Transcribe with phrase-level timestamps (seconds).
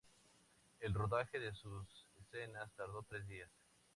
[0.79, 1.87] El rodaje de sus
[2.19, 3.51] escenas tardó tres días.